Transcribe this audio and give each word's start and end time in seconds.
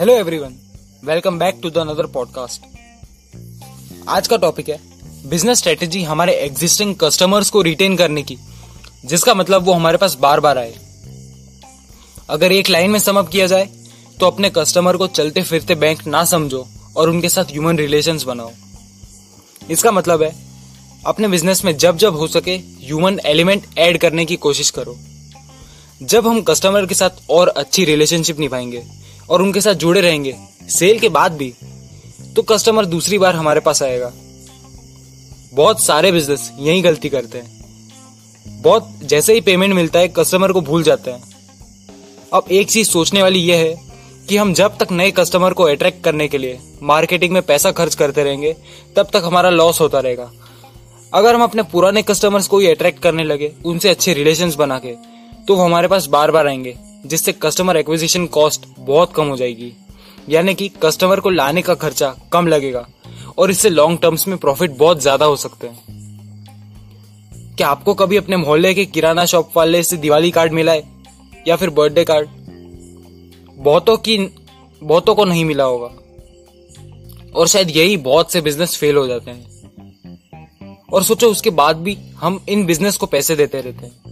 Hello 0.00 0.12
everyone 0.12 0.54
welcome 1.04 1.38
back 1.38 1.58
to 1.62 1.68
the 1.70 1.78
another 1.78 2.06
podcast 2.06 2.62
आज 4.08 4.26
का 4.28 4.36
topic 4.36 4.68
है 4.68 4.78
बिज़नेस 5.26 5.58
स्ट्रेटेजी 5.58 6.02
हमारे 6.02 6.32
एग्जिस्टिंग 6.36 6.94
कस्टमर्स 7.00 7.50
को 7.50 7.62
रिटेन 7.62 7.96
करने 7.96 8.22
की, 8.22 8.36
जिसका 9.04 9.34
मतलब 9.34 9.64
वो 9.64 9.72
हमारे 9.72 9.98
पास 9.98 10.14
बार 10.14 10.40
बार 10.40 10.58
आए। 10.58 10.74
अगर 12.30 12.52
एक 12.52 12.70
लाइन 12.70 12.90
में 12.90 12.98
समअप 12.98 13.28
किया 13.28 13.46
जाए 13.46 13.68
तो 14.20 14.26
अपने 14.26 14.50
कस्टमर 14.50 14.96
को 14.96 15.06
चलते 15.06 15.42
फिरते 15.42 15.74
बैंक 15.74 16.06
ना 16.06 16.24
समझो 16.24 16.66
और 16.96 17.10
उनके 17.10 17.28
साथ 17.28 17.44
ह्यूमन 17.44 17.78
रिलेशंस 17.78 18.24
बनाओ। 18.24 18.50
इसका 19.70 19.92
मतलब 19.92 20.22
है, 20.22 20.32
अपने 21.06 21.28
बिज़नेस 21.28 21.64
में 21.64 21.76
जब 21.76 21.96
जब 21.96 22.16
हो 22.16 22.26
सके 22.26 22.56
ह्यूमन 22.84 23.18
एलिमेंट 23.24 23.66
ऐड 23.78 23.98
करने 23.98 24.24
की 24.24 24.36
कोशिश 24.36 24.70
करो। 24.70 24.96
जब 26.02 26.26
हम 26.26 26.42
कस्टमर 26.42 26.86
के 26.86 26.94
साथ 26.94 27.30
और 27.30 27.48
अच्छी 27.48 27.84
रिलेशनशिप 27.84 28.38
निभाएँगे 28.38 28.84
और 29.30 29.42
उनके 29.42 29.60
साथ 29.60 29.74
जुड़े 29.74 30.00
रहेंगे। 30.00 30.36
सेल 30.68 30.98
के 30.98 31.08
बाद 31.08 31.32
भी 31.32 31.52
तो 32.36 32.42
कस्टमर 32.42 32.84
दूसरी 32.84 33.18
बार 33.18 33.34
हमारे 33.34 33.60
पास 33.60 33.82
आएगा। 33.82 34.12
बहुत 35.54 35.82
सारे 35.82 36.12
बिज़नेस 36.12 36.50
यही 36.58 36.80
गलती 36.82 37.08
करते 37.08 37.38
हैं। 37.38 37.54
बहुत 38.46 38.88
जैसे 39.02 39.34
ही 39.34 39.40
पेमेंट 39.40 39.74
मिलता 39.74 39.98
है 39.98 40.08
कस्टमर 40.08 40.52
को 40.52 40.60
भूल 40.60 40.82
जाते 40.82 41.10
हैं। 41.10 41.22
अब 42.32 42.44
एक 42.50 42.70
चीज़ 42.70 42.88
सोचने 42.88 43.22
वाली 43.22 43.38
यह 43.38 43.56
है 43.56 43.74
कि 44.28 44.36
हम 44.36 44.52
जब 44.54 44.76
तक 44.78 44.92
नए 44.92 45.10
कस्टमर 45.10 45.52
को 45.52 45.62
अट्रैक्ट 45.62 46.04
करने 46.04 46.28
के 46.28 46.38
लिए 46.38 46.58
मार्केटिंग 46.82 47.32
में 47.32 47.42
पैसा 47.42 47.70
खर्च 47.70 47.94
करते 47.94 48.24
रहेंगे, 48.24 48.54
तब 48.96 49.08
तक 49.12 49.22
हमारा 49.24 49.50
लॉस 49.50 49.80
होता 49.80 50.00
रहेगा। 50.00 50.30
अगर 51.14 51.34
हम 51.34 51.42
अपने 51.42 51.62
पुराने 51.62 52.02
कस्टमर्स 52.02 52.46
को 52.46 52.58
ही 52.58 52.66
अट्रैक्ट 52.66 53.02
करने 53.02 53.24
लगे, 53.24 53.52
उनसे 53.64 53.88
अच्छे 53.88 54.14
रिलेशन 54.14 54.52
बना 54.58 54.78
के 54.78 54.94
तो 55.46 55.56
वो 55.56 55.64
हमारे 55.64 55.88
पास 55.88 56.06
बार 56.06 56.30
बार 56.30 56.46
आएँगे। 56.46 56.76
जिससे 57.06 57.32
कस्टमर 57.32 57.76
एक्विजिशन 57.76 58.26
कॉस्ट 58.26 58.66
बहुत 58.78 59.12
कम 59.12 59.26
हो 59.26 59.36
जाएगी। 59.36 59.72
यानी 60.28 60.54
कि 60.54 60.68
कस्टमर 60.82 61.20
को 61.20 61.30
लाने 61.30 61.62
का 61.62 61.74
खर्चा 61.74 62.14
कम 62.32 62.46
लगेगा 62.46 62.86
और 63.38 63.50
इससे 63.50 63.70
लॉन्ग 63.70 63.98
टर्म्स 64.02 64.28
में 64.28 64.36
प्रॉफिट 64.38 64.70
बहुत 64.70 65.00
ज़्यादा 65.00 65.26
हो 65.26 65.36
सकते 65.36 65.66
हैं। 65.66 65.94
क्या 67.56 67.68
आपको 67.68 67.94
कभी 67.94 68.16
अपने 68.16 68.36
मोहल्ले 68.36 68.74
के 68.74 68.84
किराना 68.84 69.24
शॉप 69.24 69.52
वाले 69.56 69.82
से 69.82 69.96
दिवाली 69.96 70.30
कार्ड 70.30 70.52
मिला 70.52 70.72
है? 70.72 70.82
या 71.48 71.56
फिर 71.56 71.70
बर्थडे 71.70 72.04
कार्ड 72.04 72.28
बहुतों 73.56 73.96
की 73.96 74.18
बहुतों 74.82 75.14
को 75.14 75.24
नहीं 75.24 75.44
मिला 75.44 75.64
होगा। 75.64 75.90
और 77.34 77.48
शायद 77.48 77.70
यही 77.70 77.96
बहुत 77.96 78.32
से 78.32 78.40
बिज़नेस 78.40 78.76
फेल 78.76 78.96
हो 78.96 79.06
जाते 79.06 79.30
हैं। 79.30 79.54
और 80.92 81.02
सोचो, 81.02 81.30
उसके 81.30 81.50
बाद 81.50 81.76
भी 81.76 81.96
हम 82.16 82.40
इन 82.48 82.66
बिज़नेस 82.66 82.96
को 82.96 83.06
पैसे 83.06 83.36
देते 83.36 83.60
रहते 83.60 83.86
हैं। 83.86 84.05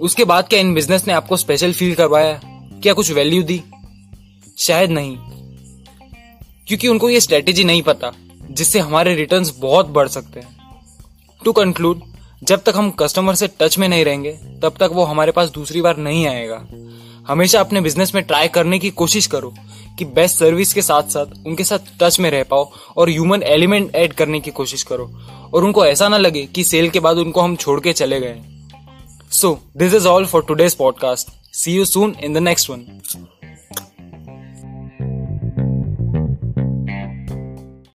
उसके 0.00 0.24
बाद 0.24 0.48
क्या 0.48 0.60
इन 0.60 0.74
बिज़नेस 0.74 1.06
ने 1.06 1.12
आपको 1.12 1.36
स्पेशल 1.36 1.72
फील 1.72 1.94
करवाया? 1.94 2.40
क्या 2.82 2.92
कुछ 2.92 3.12
वैल्यू 3.12 3.42
दी? 3.42 3.62
शायद 4.58 4.90
नहीं। 4.90 5.16
क्योंकि 6.66 6.88
उनको 6.88 7.10
ये 7.10 7.20
स्ट्रेटेजी 7.20 7.64
नहीं 7.64 7.82
पता, 7.82 8.12
जिससे 8.50 8.78
हमारे 8.78 9.14
रिटर्न्स 9.14 9.56
बहुत 9.58 9.86
बढ़ 9.86 10.08
सकते 10.08 10.40
हैं। 10.40 10.56
टू 11.44 11.52
कंक्लूड 11.52 12.00
जब 12.42 12.62
तक 12.62 12.72
हम 12.76 12.90
कस्टमर 12.90 13.34
से 13.34 13.48
टच 13.60 13.78
में 13.78 13.88
नहीं 13.88 14.04
रहेंगे, 14.04 14.32
तब 14.32 14.74
तक 14.80 14.90
वो 14.92 15.04
हमारे 15.04 15.32
पास 15.32 15.48
दूसरी 15.48 15.80
बार 15.80 15.96
नहीं 15.96 16.26
आएगा। 16.26 16.66
हमेशा 17.28 17.60
अपने 17.60 17.80
बिज़नेस 17.80 18.14
में 18.14 18.24
ट्राई 18.24 18.48
करने 18.48 18.78
की 18.78 18.90
कोशिश 18.90 19.26
करो 19.26 19.54
कि 19.98 20.04
बेस्ट 20.04 20.36
सर्विस 20.36 20.74
के 20.74 20.82
साथ 20.82 21.02
साथ 21.02 21.26
उनके 21.46 21.64
साथ 21.64 21.78
टच 22.00 22.20
में 22.20 22.30
रह 22.30 22.42
पाओ 22.42 22.70
और 22.96 23.10
ह्यूमन 23.10 23.42
एलिमेंट 23.42 23.94
ऐड 23.94 24.12
करने 24.12 24.40
की 24.40 24.50
कोशिश 24.50 24.82
करो। 24.82 25.20
और 25.54 25.64
उनको 25.64 25.86
ऐसा 25.86 26.08
ना 26.08 26.16
लगे 26.16 26.46
कि 26.46 26.64
सेल 26.64 26.90
के 26.90 27.00
बाद 27.00 27.16
उनको 27.16 27.40
हम 27.40 27.56
छोड़ 27.56 27.80
के 27.80 27.92
चले 27.92 28.20
गए। 28.20 28.42
So, 29.30 29.62
this 29.74 29.94
is 29.94 30.06
all 30.06 30.24
for 30.24 30.42
today's 30.42 30.74
podcast. 30.74 31.30
See 31.52 31.70
you 31.70 31.84
soon 31.84 32.16
in 32.16 32.32
the 32.32 32.40
next 32.40 32.68
one. 32.68 33.00